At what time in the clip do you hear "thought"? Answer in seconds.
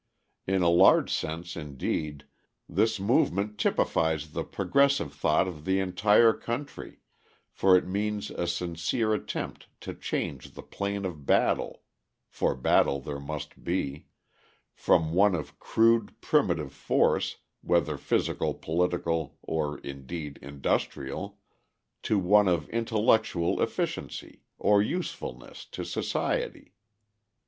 5.13-5.47